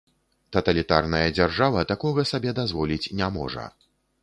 Таталітарная 0.55 1.27
дзяржава 1.37 1.85
такога 1.93 2.27
сабе 2.33 2.57
дазволіць 2.63 3.01
не 3.23 3.31
можа. 3.39 3.71